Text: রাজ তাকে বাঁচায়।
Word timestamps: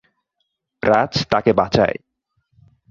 রাজ 0.83 1.13
তাকে 1.31 1.51
বাঁচায়। 1.53 1.97